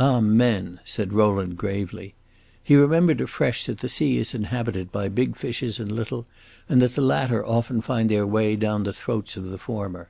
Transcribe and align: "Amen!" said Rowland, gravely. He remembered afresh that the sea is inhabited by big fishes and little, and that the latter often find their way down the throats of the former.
"Amen!" 0.00 0.80
said 0.82 1.12
Rowland, 1.12 1.58
gravely. 1.58 2.14
He 2.64 2.74
remembered 2.74 3.20
afresh 3.20 3.66
that 3.66 3.80
the 3.80 3.88
sea 3.90 4.16
is 4.16 4.32
inhabited 4.32 4.90
by 4.90 5.10
big 5.10 5.36
fishes 5.36 5.78
and 5.78 5.92
little, 5.92 6.26
and 6.70 6.80
that 6.80 6.94
the 6.94 7.02
latter 7.02 7.44
often 7.44 7.82
find 7.82 8.08
their 8.08 8.26
way 8.26 8.56
down 8.56 8.84
the 8.84 8.94
throats 8.94 9.36
of 9.36 9.48
the 9.50 9.58
former. 9.58 10.08